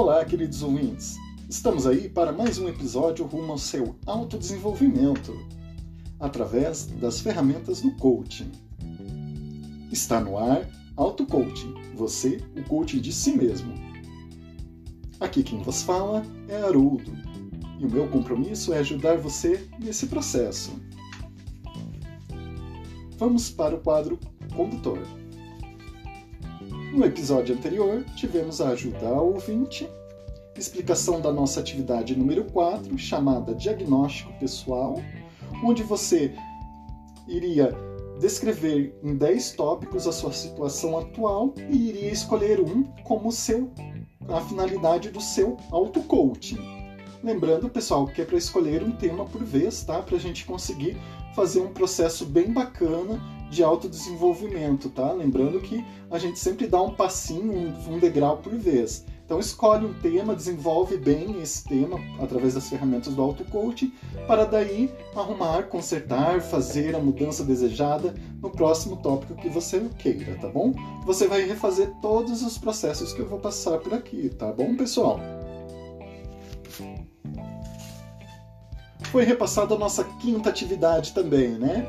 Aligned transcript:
Olá, 0.00 0.24
queridos 0.24 0.62
ouvintes! 0.62 1.16
Estamos 1.50 1.84
aí 1.84 2.08
para 2.08 2.30
mais 2.30 2.56
um 2.56 2.68
episódio 2.68 3.26
rumo 3.26 3.50
ao 3.50 3.58
seu 3.58 3.96
autodesenvolvimento, 4.06 5.36
através 6.20 6.86
das 6.86 7.20
ferramentas 7.20 7.80
do 7.80 7.90
coaching. 7.96 8.48
Está 9.90 10.20
no 10.20 10.38
ar 10.38 10.70
Auto 10.96 11.26
Coaching, 11.26 11.74
você, 11.96 12.40
o 12.56 12.62
coaching 12.62 13.00
de 13.00 13.12
si 13.12 13.32
mesmo. 13.32 13.74
Aqui 15.18 15.42
quem 15.42 15.64
vos 15.64 15.82
fala 15.82 16.22
é 16.46 16.62
Haroldo, 16.62 17.12
e 17.80 17.84
o 17.84 17.90
meu 17.90 18.06
compromisso 18.06 18.72
é 18.72 18.78
ajudar 18.78 19.18
você 19.18 19.68
nesse 19.80 20.06
processo. 20.06 20.80
Vamos 23.16 23.50
para 23.50 23.74
o 23.74 23.80
quadro 23.80 24.16
Condutor. 24.54 25.02
No 26.92 27.04
episódio 27.04 27.54
anterior, 27.54 28.02
tivemos 28.16 28.60
a 28.60 28.70
ajuda 28.70 29.08
ao 29.08 29.32
ouvinte, 29.32 29.88
explicação 30.56 31.20
da 31.20 31.30
nossa 31.30 31.60
atividade 31.60 32.16
número 32.16 32.44
4, 32.44 32.96
chamada 32.96 33.54
Diagnóstico 33.54 34.32
Pessoal, 34.40 35.00
onde 35.62 35.82
você 35.82 36.34
iria 37.28 37.74
descrever 38.18 38.98
em 39.04 39.14
10 39.16 39.52
tópicos 39.52 40.06
a 40.06 40.12
sua 40.12 40.32
situação 40.32 40.98
atual 40.98 41.54
e 41.68 41.90
iria 41.90 42.10
escolher 42.10 42.58
um 42.58 42.82
como 43.04 43.30
seu 43.30 43.70
a 44.28 44.40
finalidade 44.40 45.10
do 45.10 45.20
seu 45.20 45.56
auto-coaching. 45.70 46.58
Lembrando, 47.22 47.68
pessoal, 47.68 48.06
que 48.06 48.22
é 48.22 48.24
para 48.24 48.38
escolher 48.38 48.82
um 48.82 48.92
tema 48.92 49.24
por 49.26 49.44
vez, 49.44 49.84
tá? 49.84 50.00
Para 50.00 50.16
a 50.16 50.20
gente 50.20 50.44
conseguir 50.44 50.96
fazer 51.34 51.60
um 51.60 51.72
processo 51.72 52.24
bem 52.24 52.52
bacana 52.52 53.20
de 53.50 53.62
autodesenvolvimento, 53.62 54.88
tá? 54.90 55.12
Lembrando 55.12 55.60
que 55.60 55.84
a 56.10 56.18
gente 56.18 56.38
sempre 56.38 56.66
dá 56.66 56.80
um 56.82 56.94
passinho, 56.94 57.74
um, 57.88 57.98
degrau 57.98 58.38
por 58.38 58.54
vez. 58.54 59.04
Então 59.24 59.38
escolhe 59.38 59.84
um 59.84 59.92
tema, 59.92 60.34
desenvolve 60.34 60.96
bem 60.96 61.42
esse 61.42 61.62
tema 61.64 62.00
através 62.18 62.54
das 62.54 62.68
ferramentas 62.68 63.14
do 63.14 63.20
auto-coaching, 63.20 63.92
para 64.26 64.46
daí 64.46 64.90
arrumar, 65.14 65.64
consertar, 65.64 66.40
fazer 66.40 66.96
a 66.96 66.98
mudança 66.98 67.44
desejada 67.44 68.14
no 68.40 68.48
próximo 68.48 68.96
tópico 68.96 69.34
que 69.34 69.50
você 69.50 69.86
queira, 69.98 70.34
tá 70.36 70.48
bom? 70.48 70.72
Você 71.04 71.26
vai 71.26 71.42
refazer 71.42 71.92
todos 72.00 72.42
os 72.42 72.56
processos 72.56 73.12
que 73.12 73.20
eu 73.20 73.28
vou 73.28 73.38
passar 73.38 73.78
por 73.78 73.92
aqui, 73.92 74.30
tá 74.30 74.50
bom, 74.50 74.74
pessoal? 74.74 75.20
Foi 79.10 79.24
repassada 79.24 79.74
a 79.74 79.78
nossa 79.78 80.04
quinta 80.04 80.48
atividade 80.48 81.12
também, 81.12 81.50
né? 81.50 81.86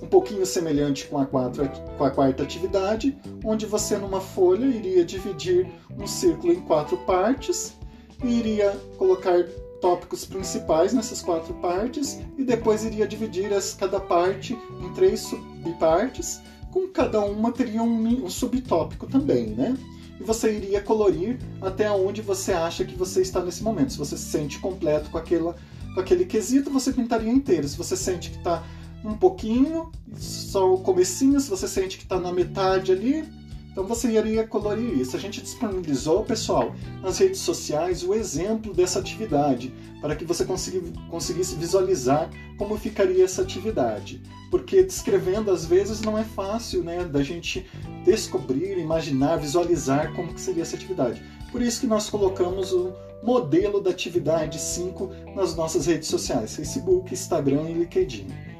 Um 0.00 0.06
pouquinho 0.06 0.46
semelhante 0.46 1.06
com 1.06 1.18
a, 1.18 1.26
quatro, 1.26 1.68
com 1.98 2.04
a 2.04 2.10
quarta 2.10 2.42
atividade, 2.42 3.16
onde 3.44 3.66
você 3.66 3.96
numa 3.96 4.20
folha 4.20 4.64
iria 4.64 5.04
dividir 5.04 5.66
um 5.98 6.06
círculo 6.06 6.52
em 6.52 6.60
quatro 6.60 6.96
partes 6.98 7.76
e 8.24 8.28
iria 8.28 8.70
colocar 8.96 9.44
tópicos 9.80 10.24
principais 10.24 10.92
nessas 10.92 11.20
quatro 11.20 11.52
partes 11.54 12.20
e 12.38 12.44
depois 12.44 12.84
iria 12.84 13.06
dividir 13.06 13.52
as, 13.52 13.74
cada 13.74 13.98
parte 13.98 14.56
em 14.80 14.92
três 14.94 15.20
subpartes, 15.20 16.40
com 16.70 16.88
cada 16.88 17.20
uma 17.20 17.50
teria 17.50 17.82
um, 17.82 18.24
um 18.24 18.30
subtópico 18.30 19.06
também, 19.06 19.48
né? 19.48 19.76
E 20.20 20.22
você 20.22 20.56
iria 20.56 20.80
colorir 20.80 21.38
até 21.60 21.90
onde 21.90 22.22
você 22.22 22.52
acha 22.52 22.84
que 22.84 22.94
você 22.94 23.22
está 23.22 23.42
nesse 23.42 23.62
momento. 23.62 23.92
Se 23.92 23.98
você 23.98 24.16
se 24.16 24.30
sente 24.30 24.60
completo 24.60 25.10
com, 25.10 25.18
aquela, 25.18 25.56
com 25.94 26.00
aquele 26.00 26.24
quesito, 26.24 26.70
você 26.70 26.92
pintaria 26.92 27.30
inteiro. 27.30 27.66
Se 27.66 27.76
você 27.76 27.96
sente 27.96 28.30
que 28.30 28.38
está 28.38 28.62
um 29.04 29.14
pouquinho, 29.14 29.90
só 30.14 30.72
o 30.72 30.78
comecinho, 30.78 31.40
se 31.40 31.50
você 31.50 31.66
sente 31.66 31.98
que 31.98 32.04
está 32.04 32.18
na 32.18 32.32
metade 32.32 32.92
ali, 32.92 33.24
então 33.72 33.84
você 33.84 34.08
iria 34.08 34.46
colorir 34.46 34.98
isso. 34.98 35.16
A 35.16 35.18
gente 35.18 35.40
disponibilizou, 35.40 36.24
pessoal, 36.24 36.74
nas 37.00 37.18
redes 37.18 37.40
sociais 37.40 38.04
o 38.04 38.14
exemplo 38.14 38.72
dessa 38.72 38.98
atividade, 38.98 39.74
para 40.00 40.14
que 40.14 40.24
você 40.24 40.44
conseguisse 40.44 41.56
visualizar 41.56 42.30
como 42.58 42.76
ficaria 42.76 43.24
essa 43.24 43.42
atividade. 43.42 44.22
Porque 44.50 44.82
descrevendo 44.82 45.50
às 45.50 45.64
vezes 45.64 46.02
não 46.02 46.18
é 46.18 46.24
fácil, 46.24 46.84
né, 46.84 47.02
da 47.04 47.22
gente 47.22 47.66
descobrir, 48.04 48.78
imaginar, 48.78 49.36
visualizar 49.36 50.12
como 50.14 50.34
que 50.34 50.40
seria 50.40 50.62
essa 50.62 50.76
atividade. 50.76 51.22
Por 51.50 51.62
isso 51.62 51.80
que 51.80 51.86
nós 51.86 52.10
colocamos 52.10 52.72
o 52.72 52.92
modelo 53.22 53.80
da 53.80 53.90
atividade 53.90 54.60
5 54.60 55.10
nas 55.34 55.56
nossas 55.56 55.86
redes 55.86 56.08
sociais, 56.08 56.56
Facebook, 56.56 57.12
Instagram 57.12 57.70
e 57.70 57.74
LinkedIn 57.74 58.51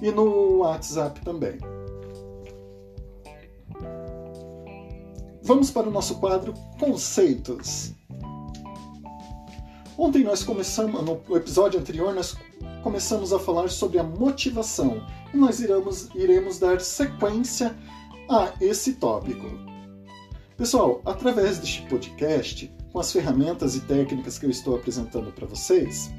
e 0.00 0.10
no 0.10 0.58
WhatsApp 0.58 1.20
também. 1.20 1.58
Vamos 5.42 5.70
para 5.70 5.88
o 5.88 5.90
nosso 5.90 6.16
quadro 6.16 6.52
Conceitos. 6.78 7.94
Ontem 9.96 10.22
nós 10.22 10.44
começamos, 10.44 11.02
no 11.02 11.36
episódio 11.36 11.80
anterior, 11.80 12.14
nós 12.14 12.36
começamos 12.82 13.32
a 13.32 13.38
falar 13.38 13.68
sobre 13.68 13.98
a 13.98 14.02
motivação 14.02 15.02
e 15.32 15.36
nós 15.36 15.60
iremos, 15.60 16.08
iremos 16.14 16.58
dar 16.58 16.80
sequência 16.80 17.74
a 18.30 18.52
esse 18.60 18.94
tópico. 18.94 19.46
Pessoal, 20.56 21.00
através 21.04 21.58
deste 21.58 21.82
podcast, 21.88 22.72
com 22.92 23.00
as 23.00 23.10
ferramentas 23.10 23.74
e 23.74 23.80
técnicas 23.80 24.38
que 24.38 24.46
eu 24.46 24.50
estou 24.50 24.76
apresentando 24.76 25.32
para 25.32 25.46
vocês, 25.46 26.10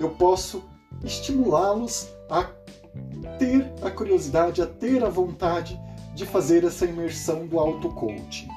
eu 0.00 0.10
posso 0.10 0.62
estimulá-los 1.04 2.08
a 2.30 2.50
ter 3.38 3.72
a 3.82 3.90
curiosidade, 3.90 4.62
a 4.62 4.66
ter 4.66 5.04
a 5.04 5.08
vontade 5.08 5.80
de 6.14 6.26
fazer 6.26 6.64
essa 6.64 6.84
imersão 6.84 7.46
do 7.46 7.58
auto-coaching. 7.58 8.48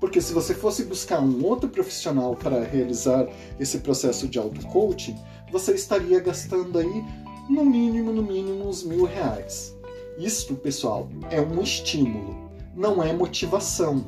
Porque 0.00 0.20
se 0.20 0.32
você 0.32 0.54
fosse 0.54 0.84
buscar 0.84 1.20
um 1.20 1.44
outro 1.44 1.68
profissional 1.68 2.34
para 2.34 2.64
realizar 2.64 3.26
esse 3.58 3.78
processo 3.78 4.28
de 4.28 4.38
auto-coaching, 4.38 5.16
você 5.50 5.72
estaria 5.74 6.20
gastando 6.20 6.78
aí 6.78 7.04
no 7.48 7.64
mínimo, 7.64 8.12
no 8.12 8.22
mínimo, 8.22 8.68
uns 8.68 8.82
mil 8.82 9.04
reais. 9.04 9.74
Isto, 10.18 10.54
pessoal, 10.54 11.08
é 11.30 11.40
um 11.40 11.62
estímulo, 11.62 12.50
não 12.74 13.02
é 13.02 13.12
motivação, 13.12 14.04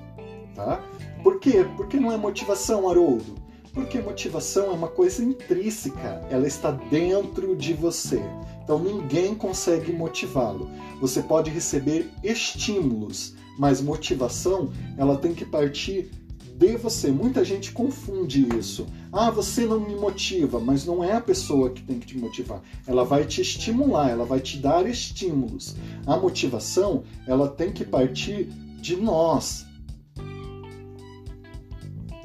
tá? 0.54 0.82
Por 1.22 1.38
quê? 1.40 1.66
Porque 1.76 1.98
não 1.98 2.12
é 2.12 2.16
motivação, 2.16 2.88
Haroldo? 2.88 3.47
Porque 3.78 4.00
motivação 4.00 4.66
é 4.66 4.70
uma 4.70 4.88
coisa 4.88 5.22
intrínseca, 5.22 6.26
ela 6.30 6.48
está 6.48 6.72
dentro 6.72 7.54
de 7.54 7.72
você. 7.74 8.20
Então 8.64 8.76
ninguém 8.76 9.36
consegue 9.36 9.92
motivá-lo. 9.92 10.68
Você 11.00 11.22
pode 11.22 11.48
receber 11.48 12.10
estímulos, 12.24 13.36
mas 13.56 13.80
motivação 13.80 14.72
ela 14.96 15.16
tem 15.16 15.32
que 15.32 15.44
partir 15.44 16.10
de 16.56 16.76
você. 16.76 17.12
Muita 17.12 17.44
gente 17.44 17.70
confunde 17.70 18.48
isso. 18.58 18.84
Ah, 19.12 19.30
você 19.30 19.64
não 19.64 19.78
me 19.78 19.94
motiva, 19.94 20.58
mas 20.58 20.84
não 20.84 21.04
é 21.04 21.12
a 21.12 21.20
pessoa 21.20 21.70
que 21.70 21.84
tem 21.84 22.00
que 22.00 22.06
te 22.08 22.18
motivar. 22.18 22.60
Ela 22.84 23.04
vai 23.04 23.24
te 23.26 23.42
estimular, 23.42 24.10
ela 24.10 24.24
vai 24.24 24.40
te 24.40 24.58
dar 24.58 24.88
estímulos. 24.88 25.76
A 26.04 26.16
motivação, 26.16 27.04
ela 27.28 27.46
tem 27.46 27.70
que 27.70 27.84
partir 27.84 28.46
de 28.80 28.96
nós. 28.96 29.67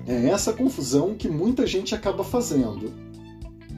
É 0.08 0.30
essa 0.30 0.54
confusão 0.54 1.16
que 1.16 1.30
muita 1.30 1.66
gente 1.66 1.96
acaba 1.96 2.24
fazendo 2.24 2.92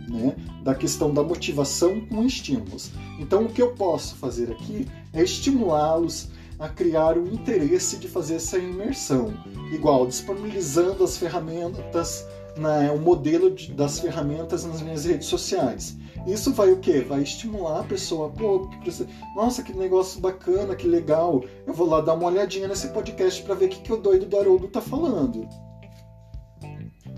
né, 0.08 0.36
da 0.64 0.74
questão 0.74 1.14
da 1.14 1.24
motivação 1.24 2.02
com 2.08 2.24
estímulos. 2.24 2.92
Então, 3.20 3.44
o 3.44 3.50
que 3.50 3.62
eu 3.62 3.74
posso 3.74 4.16
fazer 4.16 4.52
aqui 4.52 4.88
é 5.14 5.24
estimulá-los 5.24 6.30
a 6.58 6.70
criar 6.70 7.18
o 7.18 7.28
interesse 7.28 7.98
de 7.98 8.08
fazer 8.08 8.36
essa 8.36 8.58
imersão, 8.58 9.34
igual 9.74 10.08
disponibilizando 10.08 11.04
as 11.04 11.18
ferramentas, 11.18 12.26
né, 12.58 12.90
o 12.92 13.00
modelo 13.00 13.52
de, 13.52 13.74
das 13.74 14.00
ferramentas 14.00 14.64
nas 14.64 14.82
minhas 14.82 15.06
redes 15.06 15.28
sociais. 15.28 15.98
Isso 16.26 16.54
vai 16.54 16.72
o 16.72 16.80
quê? 16.80 17.02
Vai 17.02 17.22
estimular 17.22 17.82
a 17.82 17.84
pessoa, 17.84 18.30
pô, 18.30 18.70
nossa, 19.36 19.62
que 19.62 19.74
negócio 19.74 20.20
bacana, 20.20 20.76
que 20.76 20.88
legal. 20.88 21.44
Eu 21.68 21.74
vou 21.74 21.88
lá 21.88 22.02
dar 22.02 22.14
uma 22.14 22.28
olhadinha 22.28 22.68
nesse 22.68 22.88
podcast 22.88 23.44
para 23.44 23.54
ver 23.54 23.66
o 23.66 23.70
que, 23.70 23.82
que 23.82 23.94
o 23.94 23.98
doido 23.98 24.26
do 24.26 24.40
Haroldo 24.40 24.68
tá 24.68 24.82
falando. 24.82 25.48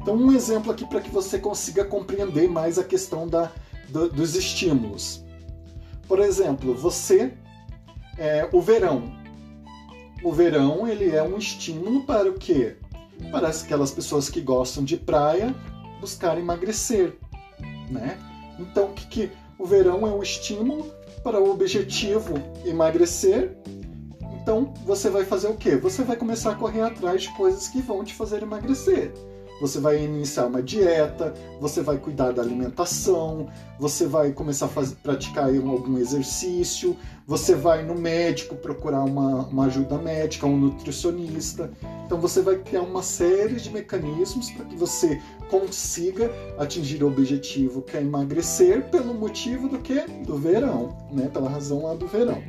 Então, 0.07 0.15
um 0.15 0.31
exemplo 0.31 0.71
aqui 0.71 0.85
para 0.85 1.01
que 1.01 1.09
você 1.09 1.37
consiga 1.37 1.83
compreender 1.83 2.47
mais 2.47 2.79
a 2.79 2.83
questão 2.85 3.27
da, 3.27 3.51
do, 3.89 4.09
dos 4.09 4.35
estímulos. 4.35 5.21
Por 6.07 6.19
exemplo, 6.19 6.73
você, 6.73 7.33
é, 8.17 8.47
o 8.53 8.61
verão. 8.61 9.11
O 10.23 10.31
verão 10.31 10.87
ele 10.87 11.13
é 11.13 11.21
um 11.21 11.37
estímulo 11.37 12.03
para 12.03 12.29
o 12.29 12.35
quê? 12.35 12.77
Para 13.31 13.49
aquelas 13.49 13.91
pessoas 13.91 14.29
que 14.29 14.39
gostam 14.39 14.81
de 14.81 14.95
praia 14.95 15.53
buscar 15.99 16.37
emagrecer, 16.37 17.17
né? 17.91 18.17
Então, 18.57 18.85
o 18.85 18.93
que, 18.93 19.07
que 19.07 19.31
o 19.59 19.65
verão 19.65 20.07
é 20.07 20.09
um 20.09 20.23
estímulo 20.23 20.89
para 21.21 21.37
o 21.37 21.51
objetivo 21.51 22.35
emagrecer. 22.63 23.57
Então, 24.41 24.73
você 24.85 25.09
vai 25.09 25.25
fazer 25.25 25.49
o 25.49 25.57
quê? 25.57 25.75
Você 25.75 26.01
vai 26.01 26.15
começar 26.15 26.51
a 26.51 26.55
correr 26.55 26.83
atrás 26.83 27.23
de 27.23 27.35
coisas 27.35 27.67
que 27.67 27.81
vão 27.81 28.05
te 28.05 28.13
fazer 28.13 28.41
emagrecer 28.41 29.11
você 29.59 29.79
vai 29.79 30.03
iniciar 30.03 30.45
uma 30.45 30.61
dieta, 30.61 31.33
você 31.59 31.81
vai 31.81 31.97
cuidar 31.97 32.31
da 32.31 32.41
alimentação, 32.41 33.47
você 33.79 34.05
vai 34.05 34.31
começar 34.31 34.65
a 34.65 34.69
fazer, 34.69 34.95
praticar 34.97 35.45
algum 35.45 35.97
exercício, 35.97 36.95
você 37.25 37.55
vai 37.55 37.83
no 37.83 37.95
médico 37.95 38.55
procurar 38.55 39.03
uma, 39.03 39.47
uma 39.47 39.65
ajuda 39.65 39.97
médica, 39.97 40.45
um 40.45 40.57
nutricionista. 40.57 41.71
Então 42.05 42.19
você 42.19 42.41
vai 42.41 42.57
criar 42.57 42.81
uma 42.81 43.03
série 43.03 43.55
de 43.55 43.69
mecanismos 43.69 44.49
para 44.51 44.65
que 44.65 44.75
você 44.75 45.21
consiga 45.49 46.31
atingir 46.57 47.03
o 47.03 47.07
objetivo 47.07 47.81
que 47.81 47.97
é 47.97 48.01
emagrecer 48.01 48.89
pelo 48.89 49.13
motivo 49.13 49.67
do 49.67 49.79
que? 49.79 50.01
Do 50.25 50.37
verão, 50.37 50.95
né? 51.11 51.29
Pela 51.31 51.49
razão 51.49 51.83
lá 51.83 51.93
do 51.93 52.07
verão. 52.07 52.41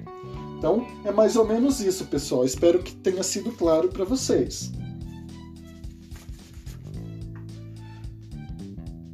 Então 0.58 0.86
é 1.04 1.12
mais 1.12 1.36
ou 1.36 1.46
menos 1.46 1.80
isso, 1.80 2.04
pessoal. 2.06 2.44
Espero 2.44 2.80
que 2.80 2.94
tenha 2.94 3.22
sido 3.22 3.52
claro 3.52 3.88
para 3.88 4.04
vocês. 4.04 4.72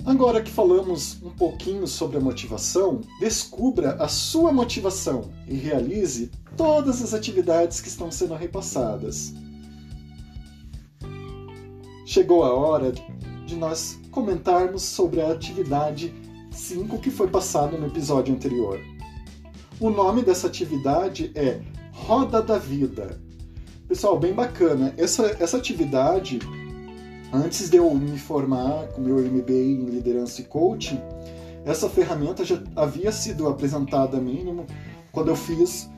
Agora 0.04 0.42
que 0.42 0.50
falamos 0.50 1.18
um 1.22 1.30
pouquinho 1.30 1.86
sobre 1.86 2.18
a 2.18 2.20
motivação, 2.20 3.00
descubra 3.18 3.94
a 3.94 4.06
sua 4.06 4.52
motivação 4.52 5.30
e 5.48 5.54
realize 5.54 6.30
todas 6.58 7.02
as 7.02 7.14
atividades 7.14 7.80
que 7.80 7.88
estão 7.88 8.10
sendo 8.10 8.34
repassadas. 8.34 9.32
Chegou 12.04 12.44
a 12.44 12.52
hora 12.52 12.92
de 13.46 13.56
nós 13.56 13.98
comentarmos 14.10 14.82
sobre 14.82 15.22
a 15.22 15.32
atividade 15.32 16.14
5 16.50 16.98
que 16.98 17.10
foi 17.10 17.28
passada 17.28 17.78
no 17.78 17.86
episódio 17.86 18.34
anterior. 18.34 18.78
O 19.80 19.88
nome 19.88 20.22
dessa 20.22 20.48
atividade 20.48 21.32
é 21.34 21.62
Roda 21.92 22.42
da 22.42 22.58
Vida. 22.58 23.18
Pessoal, 23.88 24.18
bem 24.18 24.34
bacana. 24.34 24.92
Essa, 24.98 25.34
essa 25.40 25.56
atividade 25.56 26.38
Antes 27.34 27.68
de 27.68 27.76
eu 27.78 27.92
me 27.92 28.16
formar 28.16 28.86
com 28.92 29.00
meu 29.00 29.16
MBA 29.16 29.52
em 29.52 29.86
liderança 29.86 30.40
e 30.40 30.44
coaching, 30.44 31.00
essa 31.64 31.90
ferramenta 31.90 32.44
já 32.44 32.62
havia 32.76 33.10
sido 33.10 33.48
apresentada 33.48 34.20
mim 34.20 34.64
quando 35.10 35.30
eu 35.30 35.36
fiz, 35.36 35.90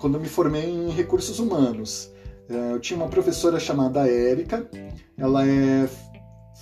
quando 0.00 0.14
eu 0.14 0.20
me 0.20 0.28
formei 0.28 0.70
em 0.70 0.90
recursos 0.90 1.40
humanos. 1.40 2.08
É, 2.48 2.74
eu 2.74 2.78
tinha 2.78 2.96
uma 2.96 3.08
professora 3.08 3.58
chamada 3.58 4.08
Érica, 4.08 4.70
ela 5.16 5.44
é 5.44 5.90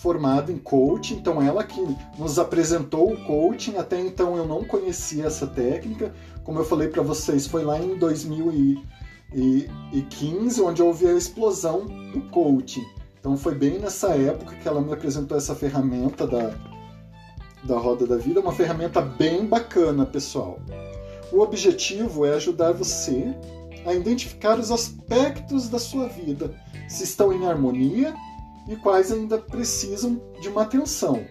formada 0.01 0.51
em 0.51 0.57
coaching, 0.57 1.17
então 1.17 1.43
ela 1.43 1.63
que 1.63 1.79
nos 2.19 2.39
apresentou 2.39 3.13
o 3.13 3.23
coaching, 3.27 3.77
até 3.77 4.01
então 4.01 4.35
eu 4.35 4.47
não 4.47 4.65
conhecia 4.65 5.27
essa 5.27 5.47
técnica. 5.47 6.15
Como 6.43 6.59
eu 6.59 6.65
falei 6.65 6.89
para 6.89 7.03
vocês, 7.03 7.47
foi 7.47 7.65
lá 7.65 7.79
em 7.79 7.99
2015 7.99 10.63
onde 10.63 10.83
houve 10.83 11.07
a 11.07 11.13
explosão 11.13 11.85
do 11.85 12.23
coaching. 12.31 12.96
Então 13.27 13.37
foi 13.37 13.57
bem 13.57 13.81
nessa 13.81 14.15
época 14.15 14.55
que 14.55 14.69
ela 14.69 14.81
me 14.81 14.93
apresentou 14.93 15.37
essa 15.37 15.53
ferramenta 15.53 16.25
da, 16.29 16.55
da 17.65 17.77
Roda 17.77 18.07
da 18.07 18.17
Vida, 18.17 18.39
uma 18.39 18.53
ferramenta 18.53 19.01
bem 19.01 19.45
bacana, 19.45 20.07
pessoal. 20.07 20.61
O 21.33 21.41
objetivo 21.41 22.25
é 22.25 22.35
ajudar 22.35 22.71
você 22.71 23.35
a 23.85 23.93
identificar 23.93 24.61
os 24.61 24.71
aspectos 24.71 25.69
da 25.69 25.81
sua 25.81 26.07
vida, 26.07 26.55
se 26.89 27.03
estão 27.03 27.33
em 27.33 27.49
harmonia 27.49 28.15
e 28.69 28.77
quais 28.77 29.11
ainda 29.11 29.39
precisam 29.39 30.23
de 30.41 30.49
uma 30.49 30.63
atenção. 30.63 31.27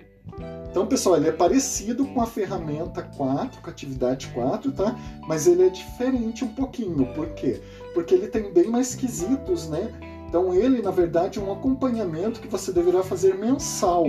Então, 0.70 0.86
pessoal, 0.86 1.16
ele 1.16 1.30
é 1.30 1.32
parecido 1.32 2.06
com 2.08 2.22
a 2.22 2.26
ferramenta 2.26 3.04
4, 3.04 3.62
com 3.62 3.68
a 3.70 3.72
atividade 3.72 4.28
4, 4.34 4.70
tá? 4.74 5.00
Mas 5.30 5.48
ele 5.48 5.66
é 5.66 5.70
diferente 5.70 6.44
um 6.44 6.54
pouquinho. 6.54 7.06
Por 7.14 7.30
quê? 7.30 7.62
Porque 7.94 8.14
ele 8.14 8.28
tem 8.28 8.52
bem 8.52 8.68
mais 8.68 8.94
quesitos, 8.96 9.70
né? 9.70 9.94
Então 10.27 10.54
ele, 10.54 10.81
na 10.81 10.92
verdade, 10.92 11.39
é 11.39 11.42
um 11.42 11.51
acompanhamento 11.51 12.39
que 12.39 12.48
você 12.48 12.72
deverá 12.72 13.04
fazer 13.04 13.36
mensal, 13.36 14.06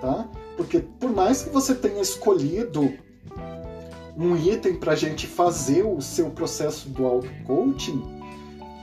tá? 0.00 0.28
Porque 0.56 0.80
por 0.80 1.10
mais 1.10 1.42
que 1.42 1.50
você 1.50 1.74
tenha 1.74 2.00
escolhido 2.00 2.92
um 4.16 4.36
item 4.36 4.76
para 4.76 4.92
a 4.92 4.96
gente 4.96 5.26
fazer 5.26 5.84
o 5.84 6.00
seu 6.00 6.30
processo 6.30 6.88
do 6.88 7.06
auto-coaching, 7.06 8.02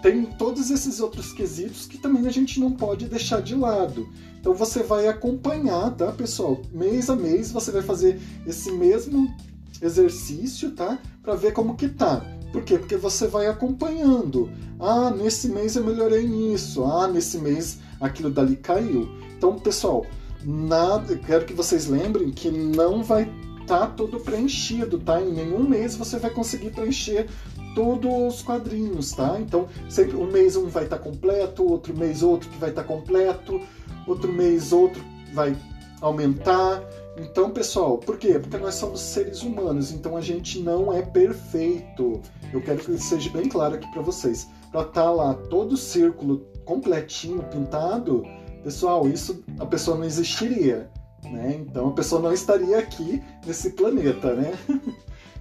tem 0.01 0.25
todos 0.25 0.71
esses 0.71 0.99
outros 0.99 1.33
quesitos 1.33 1.85
que 1.85 1.97
também 1.97 2.25
a 2.25 2.31
gente 2.31 2.59
não 2.59 2.71
pode 2.71 3.07
deixar 3.07 3.41
de 3.41 3.53
lado. 3.53 4.07
Então 4.39 4.53
você 4.53 4.81
vai 4.81 5.07
acompanhar, 5.07 5.91
tá, 5.91 6.11
pessoal? 6.11 6.61
Mês 6.71 7.09
a 7.09 7.15
mês 7.15 7.51
você 7.51 7.71
vai 7.71 7.81
fazer 7.81 8.19
esse 8.47 8.71
mesmo 8.71 9.33
exercício, 9.81 10.71
tá? 10.71 10.97
Para 11.21 11.35
ver 11.35 11.51
como 11.51 11.75
que 11.75 11.89
tá. 11.89 12.25
Por 12.51 12.63
quê? 12.63 12.77
Porque 12.77 12.97
você 12.97 13.27
vai 13.27 13.47
acompanhando. 13.47 14.49
Ah, 14.79 15.11
nesse 15.11 15.49
mês 15.49 15.75
eu 15.75 15.83
melhorei 15.83 16.27
nisso. 16.27 16.83
Ah, 16.83 17.07
nesse 17.07 17.37
mês 17.37 17.79
aquilo 17.99 18.29
dali 18.29 18.55
caiu. 18.55 19.09
Então, 19.37 19.57
pessoal, 19.57 20.05
nada, 20.43 21.15
quero 21.17 21.45
que 21.45 21.53
vocês 21.53 21.87
lembrem 21.87 22.31
que 22.31 22.49
não 22.49 23.03
vai 23.03 23.23
estar 23.61 23.79
tá 23.79 23.87
todo 23.87 24.19
preenchido, 24.19 24.97
tá? 24.99 25.21
Em 25.21 25.31
nenhum 25.31 25.63
mês 25.67 25.95
você 25.95 26.17
vai 26.17 26.31
conseguir 26.31 26.71
preencher 26.71 27.27
todos 27.75 28.35
os 28.35 28.41
quadrinhos, 28.41 29.11
tá? 29.11 29.37
Então, 29.39 29.67
sempre 29.87 30.17
um 30.17 30.25
mês 30.25 30.55
um 30.55 30.67
vai 30.67 30.85
estar 30.85 30.97
tá 30.97 31.03
completo, 31.03 31.63
outro 31.63 31.95
mês 31.95 32.23
outro 32.23 32.49
que 32.49 32.57
vai 32.57 32.69
estar 32.69 32.81
tá 32.81 32.87
completo, 32.87 33.61
outro 34.07 34.31
mês 34.31 34.73
outro 34.73 35.03
vai 35.33 35.55
aumentar. 36.01 36.83
Então, 37.21 37.51
pessoal, 37.51 37.97
por 37.97 38.17
quê? 38.17 38.39
Porque 38.39 38.57
nós 38.57 38.75
somos 38.75 39.01
seres 39.01 39.43
humanos, 39.43 39.91
então 39.91 40.15
a 40.15 40.21
gente 40.21 40.59
não 40.59 40.93
é 40.93 41.01
perfeito. 41.01 42.21
Eu 42.53 42.61
quero 42.61 42.79
que 42.79 42.97
seja 42.97 43.29
bem 43.31 43.49
claro 43.49 43.75
aqui 43.75 43.91
para 43.91 44.01
vocês. 44.01 44.47
Para 44.71 44.81
estar 44.81 45.03
tá 45.03 45.11
lá 45.11 45.33
todo 45.33 45.73
o 45.73 45.77
círculo 45.77 46.47
completinho 46.63 47.43
pintado, 47.43 48.23
pessoal, 48.63 49.07
isso 49.09 49.43
a 49.59 49.65
pessoa 49.65 49.97
não 49.97 50.05
existiria, 50.05 50.89
né? 51.23 51.57
Então 51.59 51.89
a 51.89 51.93
pessoa 51.93 52.21
não 52.21 52.31
estaria 52.31 52.79
aqui 52.79 53.21
nesse 53.45 53.71
planeta, 53.71 54.33
né? 54.33 54.53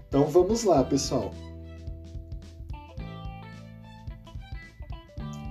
Então 0.08 0.24
vamos 0.24 0.64
lá, 0.64 0.82
pessoal. 0.82 1.34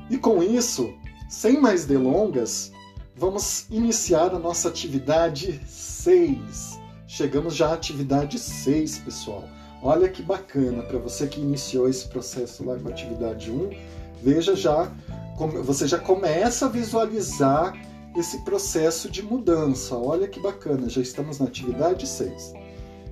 E 0.09 0.17
com 0.17 0.41
isso, 0.41 0.91
sem 1.29 1.61
mais 1.61 1.85
delongas, 1.85 2.71
Vamos 3.19 3.65
iniciar 3.71 4.35
a 4.35 4.37
nossa 4.37 4.69
atividade 4.69 5.59
6. 5.67 6.79
Chegamos 7.07 7.55
já 7.55 7.69
à 7.69 7.73
atividade 7.73 8.37
6, 8.37 8.99
pessoal. 8.99 9.43
Olha 9.81 10.07
que 10.07 10.21
bacana, 10.21 10.83
para 10.83 10.99
você 10.99 11.25
que 11.25 11.41
iniciou 11.41 11.89
esse 11.89 12.07
processo 12.07 12.63
lá 12.63 12.77
com 12.77 12.87
a 12.87 12.91
atividade 12.91 13.49
1, 13.49 13.71
veja 14.21 14.55
já, 14.55 14.91
você 15.63 15.87
já 15.87 15.97
começa 15.97 16.67
a 16.67 16.69
visualizar 16.69 17.73
esse 18.15 18.39
processo 18.43 19.09
de 19.09 19.23
mudança. 19.23 19.95
Olha 19.95 20.27
que 20.27 20.39
bacana, 20.39 20.87
já 20.87 21.01
estamos 21.01 21.39
na 21.39 21.47
atividade 21.47 22.05
6. 22.05 22.53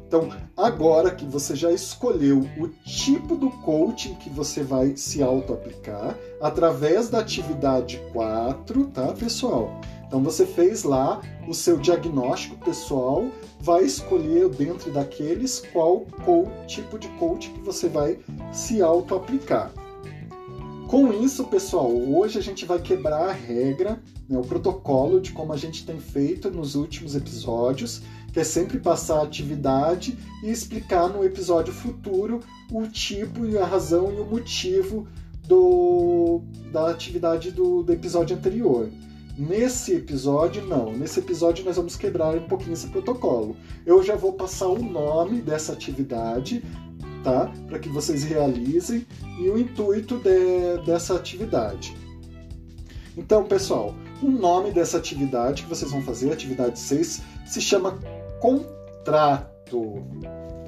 Então, 0.08 0.30
agora 0.56 1.10
que 1.10 1.26
você 1.26 1.56
já 1.56 1.72
escolheu 1.72 2.48
o 2.60 2.68
tipo 2.86 3.36
do 3.36 3.50
coaching 3.50 4.14
que 4.16 4.30
você 4.30 4.62
vai 4.62 4.96
se 4.96 5.24
auto-aplicar, 5.24 6.16
através 6.40 7.10
da 7.10 7.20
atividade 7.20 8.00
4, 8.14 8.86
tá, 8.88 9.14
pessoal? 9.14 9.82
Então 10.08 10.22
você 10.24 10.46
fez 10.46 10.84
lá 10.84 11.22
o 11.48 11.54
seu 11.54 11.78
diagnóstico 11.78 12.58
pessoal, 12.64 13.26
vai 13.60 13.84
escolher 13.84 14.50
dentro 14.50 14.92
daqueles 14.92 15.60
qual, 15.74 16.02
qual 16.24 16.48
tipo 16.68 16.98
de 16.98 17.08
coach 17.20 17.50
que 17.50 17.60
você 17.62 17.88
vai 17.88 18.20
se 18.52 18.82
auto-aplicar. 18.82 19.72
Com 20.88 21.12
isso, 21.12 21.46
pessoal, 21.46 21.92
hoje 21.92 22.38
a 22.38 22.42
gente 22.42 22.64
vai 22.64 22.80
quebrar 22.80 23.30
a 23.30 23.32
regra, 23.32 24.00
né, 24.30 24.38
o 24.38 24.44
protocolo 24.44 25.20
de 25.20 25.32
como 25.32 25.52
a 25.52 25.58
gente 25.58 25.84
tem 25.84 26.00
feito 26.00 26.52
nos 26.52 26.76
últimos 26.76 27.16
episódios, 27.16 28.04
que 28.32 28.40
é 28.40 28.44
sempre 28.44 28.78
passar 28.80 29.20
a 29.20 29.24
atividade 29.24 30.16
e 30.44 30.50
explicar 30.52 31.10
no 31.10 31.24
episódio 31.24 31.74
futuro 31.74 32.40
o 32.72 32.86
tipo 32.88 33.46
e 33.48 33.58
a 33.58 33.66
razão 33.66 34.14
e 34.14 34.20
o 34.20 34.26
motivo 34.26 35.08
do, 35.48 36.42
da 36.72 36.92
atividade 36.92 37.50
do, 37.52 37.82
do 37.82 37.92
episódio 37.92 38.36
anterior. 38.36 38.90
Nesse 39.38 39.94
episódio, 39.94 40.66
não. 40.66 40.94
Nesse 40.94 41.20
episódio, 41.20 41.66
nós 41.66 41.76
vamos 41.76 41.98
quebrar 41.98 42.36
um 42.36 42.48
pouquinho 42.48 42.74
esse 42.74 42.88
protocolo. 42.88 43.58
Eu 43.86 44.02
já 44.02 44.16
vou 44.16 44.34
passar 44.34 44.68
o 44.68 44.82
nome 44.82 45.42
dessa 45.42 45.74
atividade, 45.74 46.64
tá? 47.22 47.52
Para 47.68 47.80
que 47.80 47.90
vocês 47.90 48.24
realizem 48.24 49.06
e 49.40 49.50
o 49.50 49.58
intuito 49.58 50.18
de, 50.20 50.78
dessa 50.86 51.16
atividade. 51.16 51.96
Então, 53.18 53.44
pessoal, 53.44 53.94
o 54.22 54.30
nome 54.30 54.72
dessa 54.72 54.98
atividade 54.98 55.64
que 55.64 55.70
vocês 55.70 55.92
vão 55.92 56.02
fazer, 56.02 56.32
atividade 56.32 56.80
6, 56.80 57.22
se 57.46 57.62
chama 57.62 58.00
contrato. 58.40 60.02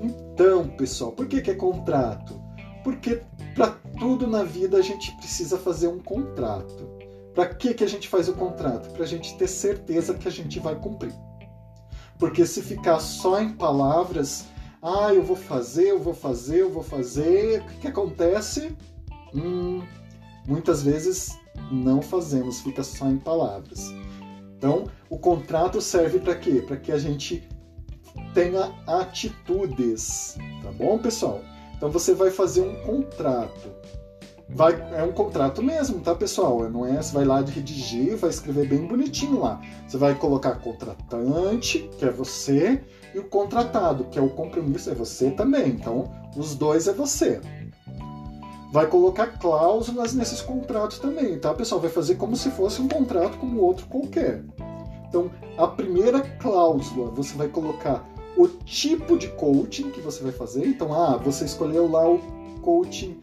Então, 0.02 0.68
pessoal, 0.70 1.14
por 1.14 1.26
que, 1.26 1.42
que 1.42 1.52
é 1.52 1.56
contrato? 1.56 2.40
Porque 2.84 3.22
para 3.56 3.72
tudo 3.98 4.28
na 4.28 4.44
vida 4.44 4.78
a 4.78 4.82
gente 4.82 5.16
precisa 5.18 5.58
fazer 5.58 5.88
um 5.88 6.00
contrato. 6.00 6.97
Para 7.38 7.54
que, 7.54 7.76
que 7.76 7.84
a 7.84 7.88
gente 7.88 8.08
faz 8.08 8.28
o 8.28 8.34
contrato? 8.34 8.90
Para 8.94 9.04
a 9.04 9.08
gente 9.08 9.38
ter 9.38 9.48
certeza 9.48 10.16
que 10.16 10.28
a 10.28 10.32
gente 10.32 10.60
vai 10.60 10.74
cumprir. 10.74 11.14
Porque 12.18 12.48
se 12.48 12.64
ficar 12.64 13.00
só 13.00 13.40
em 13.40 13.54
palavras, 13.54 14.48
ah, 14.82 15.14
eu 15.14 15.22
vou 15.22 15.36
fazer, 15.36 15.92
eu 15.92 16.00
vou 16.00 16.16
fazer, 16.16 16.62
eu 16.62 16.72
vou 16.72 16.82
fazer, 16.82 17.62
o 17.62 17.66
que, 17.68 17.82
que 17.82 17.88
acontece? 17.90 18.76
Hum, 19.36 19.84
muitas 20.48 20.82
vezes 20.82 21.38
não 21.72 22.02
fazemos, 22.02 22.62
fica 22.62 22.84
só 22.84 23.06
em 23.06 23.20
palavras. 23.20 23.94
Então, 24.58 24.86
o 25.08 25.20
contrato 25.20 25.80
serve 25.80 26.18
para 26.18 26.34
quê? 26.34 26.64
Para 26.66 26.78
que 26.78 26.92
a 26.92 26.98
gente 26.98 27.48
tenha 28.34 28.74
atitudes, 28.88 30.36
tá 30.64 30.72
bom, 30.72 30.98
pessoal? 30.98 31.40
Então 31.76 31.92
você 31.92 32.16
vai 32.16 32.32
fazer 32.32 32.62
um 32.62 32.74
contrato. 32.82 33.72
Vai, 34.50 34.74
é 34.94 35.04
um 35.04 35.12
contrato 35.12 35.62
mesmo, 35.62 36.00
tá, 36.00 36.16
pessoal? 36.16 36.70
Não 36.70 36.86
é, 36.86 37.02
você 37.02 37.14
vai 37.14 37.26
lá 37.26 37.42
de 37.42 37.52
redigir, 37.52 38.16
vai 38.16 38.30
escrever 38.30 38.68
bem 38.68 38.88
bonitinho 38.88 39.40
lá. 39.40 39.62
Você 39.88 39.98
vai 39.98 40.16
colocar 40.16 40.56
contratante, 40.56 41.90
que 41.98 42.06
é 42.06 42.10
você, 42.10 42.82
e 43.14 43.20
o 43.20 43.26
contratado, 43.26 44.06
que 44.06 44.18
é 44.18 44.22
o 44.22 44.30
compromisso, 44.30 44.90
é 44.90 44.96
você 44.96 45.32
também. 45.32 45.68
Então, 45.68 46.10
os 46.36 46.56
dois 46.56 46.88
é 46.88 46.94
você. 46.94 47.42
Vai 48.72 48.88
colocar 48.88 49.28
cláusulas 49.38 50.14
nesses 50.14 50.42
contratos 50.42 51.00
também, 51.00 51.38
tá, 51.40 51.54
pessoal? 51.54 51.82
Vai 51.82 51.90
fazer 51.90 52.16
como 52.16 52.36
se 52.36 52.50
fosse 52.52 52.82
um 52.82 52.88
contrato 52.88 53.38
como 53.38 53.62
outro 53.62 53.86
qualquer. 53.88 54.44
Então, 55.10 55.30
a 55.58 55.68
primeira 55.68 56.22
cláusula, 56.22 57.12
você 57.12 57.36
vai 57.36 57.48
colocar 57.50 58.06
o 58.38 58.48
tipo 58.48 59.18
de 59.18 59.28
coaching 59.30 59.90
que 59.92 60.00
você 60.00 60.24
vai 60.24 60.32
fazer. 60.32 60.66
Então, 60.66 60.94
ah, 60.94 61.18
você 61.18 61.46
escolheu 61.46 61.90
lá 61.90 62.08
o 62.10 62.20
coaching 62.62 63.18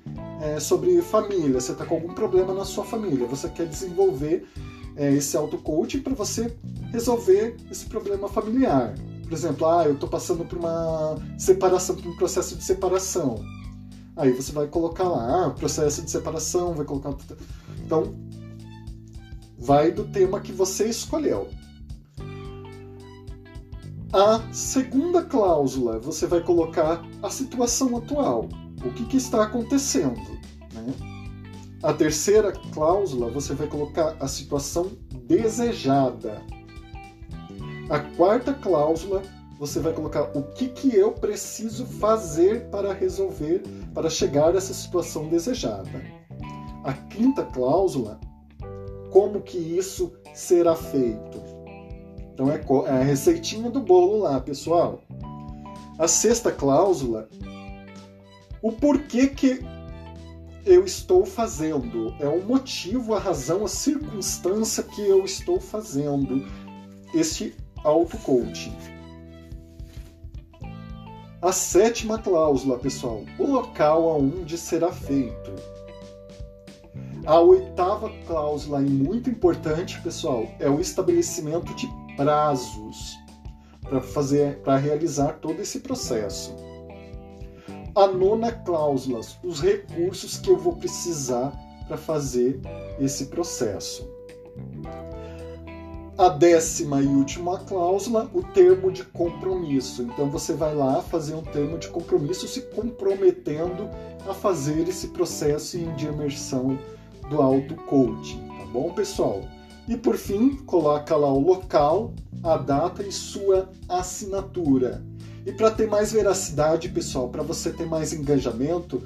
é, 0.44 0.60
sobre 0.60 1.00
família, 1.00 1.58
você 1.58 1.72
está 1.72 1.86
com 1.86 1.94
algum 1.94 2.12
problema 2.12 2.52
na 2.52 2.66
sua 2.66 2.84
família, 2.84 3.26
você 3.26 3.48
quer 3.48 3.66
desenvolver 3.66 4.46
é, 4.94 5.10
esse 5.14 5.34
auto-coaching 5.38 6.00
para 6.00 6.14
você 6.14 6.54
resolver 6.92 7.56
esse 7.70 7.86
problema 7.86 8.28
familiar. 8.28 8.94
Por 9.22 9.32
exemplo, 9.32 9.66
ah, 9.66 9.86
eu 9.86 9.94
estou 9.94 10.06
passando 10.06 10.44
por 10.44 10.58
uma 10.58 11.16
separação, 11.38 11.96
por 11.96 12.06
um 12.06 12.16
processo 12.16 12.56
de 12.56 12.62
separação. 12.62 13.42
Aí 14.16 14.32
você 14.32 14.52
vai 14.52 14.66
colocar 14.66 15.04
lá, 15.04 15.46
ah, 15.46 15.50
processo 15.50 16.02
de 16.02 16.10
separação, 16.10 16.74
vai 16.74 16.84
colocar. 16.84 17.16
Então, 17.82 18.14
vai 19.58 19.90
do 19.90 20.04
tema 20.04 20.40
que 20.40 20.52
você 20.52 20.88
escolheu. 20.88 21.48
A 24.12 24.42
segunda 24.52 25.22
cláusula, 25.22 25.98
você 25.98 26.26
vai 26.26 26.40
colocar 26.40 27.02
a 27.22 27.30
situação 27.30 27.96
atual. 27.96 28.48
O 28.84 28.90
que, 28.92 29.04
que 29.06 29.16
está 29.16 29.42
acontecendo? 29.42 30.20
Né? 30.72 30.94
A 31.82 31.92
terceira 31.92 32.52
cláusula, 32.72 33.30
você 33.30 33.54
vai 33.54 33.66
colocar 33.66 34.16
a 34.20 34.26
situação 34.28 34.92
desejada. 35.26 36.42
A 37.90 37.98
quarta 37.98 38.54
cláusula, 38.54 39.22
você 39.58 39.80
vai 39.80 39.92
colocar 39.92 40.30
o 40.34 40.42
que, 40.54 40.68
que 40.68 40.94
eu 40.94 41.12
preciso 41.12 41.84
fazer 41.86 42.68
para 42.70 42.92
resolver, 42.92 43.62
para 43.92 44.10
chegar 44.10 44.54
a 44.54 44.56
essa 44.56 44.74
situação 44.74 45.28
desejada. 45.28 46.02
A 46.82 46.92
quinta 46.92 47.44
cláusula, 47.44 48.18
como 49.10 49.40
que 49.40 49.58
isso 49.58 50.12
será 50.34 50.74
feito. 50.74 51.42
Então 52.32 52.50
é, 52.50 52.60
é 52.86 52.90
a 52.90 53.04
receitinha 53.04 53.70
do 53.70 53.80
bolo 53.80 54.20
lá, 54.20 54.40
pessoal. 54.40 55.00
A 55.98 56.08
sexta 56.08 56.50
cláusula, 56.50 57.28
o 58.64 58.72
porquê 58.72 59.26
que 59.26 59.60
eu 60.64 60.86
estou 60.86 61.26
fazendo. 61.26 62.14
É 62.18 62.26
o 62.26 62.42
motivo, 62.42 63.14
a 63.14 63.18
razão, 63.18 63.62
a 63.62 63.68
circunstância 63.68 64.82
que 64.82 65.02
eu 65.02 65.22
estou 65.22 65.60
fazendo 65.60 66.46
este 67.12 67.54
auto-coaching. 67.84 68.74
A 71.42 71.52
sétima 71.52 72.16
cláusula, 72.16 72.78
pessoal, 72.78 73.22
o 73.38 73.46
local 73.46 74.08
aonde 74.08 74.56
será 74.56 74.90
feito. 74.90 75.52
A 77.26 77.38
oitava 77.40 78.10
cláusula, 78.26 78.80
e 78.80 78.88
muito 78.88 79.28
importante, 79.28 80.00
pessoal, 80.00 80.48
é 80.58 80.70
o 80.70 80.80
estabelecimento 80.80 81.74
de 81.74 81.86
prazos 82.16 83.14
para 83.82 84.00
fazer, 84.00 84.62
para 84.62 84.78
realizar 84.78 85.34
todo 85.34 85.60
esse 85.60 85.80
processo. 85.80 86.56
A 87.96 88.08
nona 88.08 88.50
cláusula, 88.50 89.20
os 89.44 89.60
recursos 89.60 90.36
que 90.36 90.50
eu 90.50 90.56
vou 90.56 90.74
precisar 90.74 91.52
para 91.86 91.96
fazer 91.96 92.60
esse 92.98 93.26
processo. 93.26 94.08
A 96.18 96.28
décima 96.28 97.00
e 97.00 97.06
última 97.06 97.58
cláusula, 97.60 98.28
o 98.34 98.42
termo 98.42 98.90
de 98.90 99.04
compromisso. 99.04 100.02
Então 100.02 100.28
você 100.28 100.54
vai 100.54 100.74
lá 100.74 101.02
fazer 101.02 101.34
um 101.34 101.42
termo 101.42 101.78
de 101.78 101.86
compromisso 101.86 102.48
se 102.48 102.62
comprometendo 102.62 103.88
a 104.28 104.34
fazer 104.34 104.88
esse 104.88 105.08
processo 105.08 105.78
de 105.78 106.06
imersão 106.06 106.76
do 107.30 107.40
auto-coaching, 107.40 108.48
tá 108.58 108.66
bom, 108.72 108.92
pessoal? 108.92 109.42
E 109.86 109.96
por 109.96 110.16
fim, 110.16 110.56
coloca 110.64 111.14
lá 111.14 111.32
o 111.32 111.38
local, 111.38 112.12
a 112.42 112.56
data 112.56 113.02
e 113.02 113.12
sua 113.12 113.68
assinatura. 113.88 115.04
E 115.46 115.52
para 115.52 115.70
ter 115.70 115.86
mais 115.86 116.12
veracidade, 116.12 116.88
pessoal, 116.88 117.28
para 117.28 117.42
você 117.42 117.70
ter 117.70 117.86
mais 117.86 118.12
engajamento, 118.12 119.02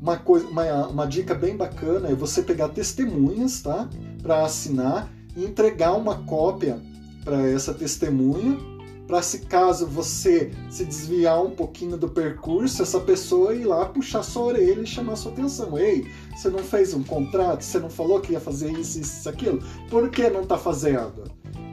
uma, 0.00 0.16
coisa, 0.16 0.46
uma, 0.46 0.86
uma 0.88 1.06
dica 1.06 1.34
bem 1.34 1.56
bacana 1.56 2.08
é 2.08 2.14
você 2.14 2.42
pegar 2.42 2.68
testemunhas, 2.68 3.60
tá? 3.60 3.88
Para 4.22 4.44
assinar 4.44 5.10
e 5.36 5.44
entregar 5.44 5.92
uma 5.92 6.22
cópia 6.24 6.80
para 7.24 7.46
essa 7.48 7.74
testemunha 7.74 8.58
para 9.10 9.22
se 9.22 9.40
caso 9.40 9.88
você 9.88 10.52
se 10.70 10.84
desviar 10.84 11.42
um 11.42 11.50
pouquinho 11.50 11.96
do 11.96 12.08
percurso, 12.08 12.80
essa 12.80 13.00
pessoa 13.00 13.52
ir 13.52 13.64
lá 13.64 13.84
puxar 13.86 14.22
sua 14.22 14.44
orelha 14.44 14.82
e 14.82 14.86
chamar 14.86 15.16
sua 15.16 15.32
atenção. 15.32 15.76
Ei, 15.76 16.06
você 16.32 16.48
não 16.48 16.60
fez 16.60 16.94
um 16.94 17.02
contrato? 17.02 17.62
Você 17.62 17.80
não 17.80 17.90
falou 17.90 18.20
que 18.20 18.34
ia 18.34 18.40
fazer 18.40 18.70
isso, 18.70 19.00
isso, 19.00 19.28
aquilo? 19.28 19.60
Por 19.90 20.08
que 20.10 20.30
não 20.30 20.42
está 20.42 20.56
fazendo? 20.56 21.24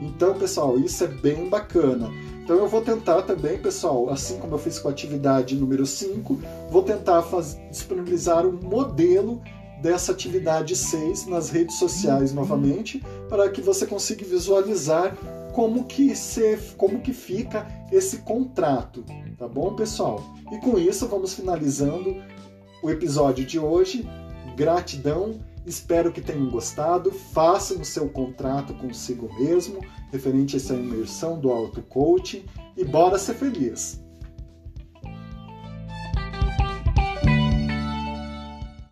Então, 0.01 0.33
pessoal, 0.33 0.79
isso 0.79 1.03
é 1.03 1.07
bem 1.07 1.47
bacana. 1.47 2.09
Então 2.47 2.55
eu 2.55 2.67
vou 2.69 2.79
tentar 2.79 3.23
também, 3.23 3.57
pessoal, 3.57 4.09
assim 4.09 4.37
como 4.39 4.55
eu 4.55 4.57
fiz 4.57 4.79
com 4.79 4.87
a 4.87 4.91
atividade 4.91 5.53
número 5.53 5.85
5, 5.85 6.39
vou 6.71 6.81
tentar 6.81 7.21
faz, 7.23 7.59
disponibilizar 7.69 8.45
um 8.45 8.53
modelo 8.53 9.41
dessa 9.81 10.13
atividade 10.13 10.73
6 10.73 11.25
nas 11.25 11.49
redes 11.49 11.77
sociais 11.77 12.31
novamente, 12.31 13.03
para 13.27 13.49
que 13.49 13.59
você 13.59 13.85
consiga 13.85 14.23
visualizar 14.23 15.13
como 15.53 15.83
que 15.83 16.15
se, 16.15 16.57
como 16.77 17.01
que 17.01 17.11
fica 17.11 17.67
esse 17.91 18.19
contrato, 18.19 19.03
tá 19.37 19.45
bom, 19.45 19.75
pessoal? 19.75 20.23
E 20.49 20.57
com 20.59 20.79
isso 20.79 21.05
vamos 21.05 21.33
finalizando 21.33 22.15
o 22.81 22.89
episódio 22.89 23.45
de 23.45 23.59
hoje. 23.59 24.07
Gratidão, 24.55 25.35
espero 25.67 26.11
que 26.11 26.21
tenham 26.21 26.49
gostado. 26.49 27.11
Façam 27.11 27.81
o 27.81 27.85
seu 27.85 28.09
contrato 28.09 28.73
consigo 28.73 29.29
mesmo, 29.39 29.79
referente 30.11 30.55
a 30.55 30.57
essa 30.57 30.73
imersão 30.73 31.39
do 31.39 31.51
auto 31.51 31.81
coaching 31.83 32.45
e 32.75 32.83
bora 32.83 33.19
ser 33.19 33.35
feliz. 33.35 34.06